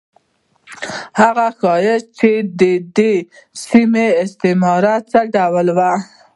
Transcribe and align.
هغه 1.21 1.47
ښيي 1.59 1.95
چې 2.17 2.31
په 2.57 2.71
دې 2.97 3.13
سیمه 3.65 4.05
کې 4.11 4.17
استعمار 4.23 4.83
څه 5.11 5.19
ډول 5.35 5.67
و. 5.77 5.79